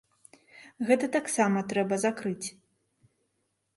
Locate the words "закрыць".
2.07-2.47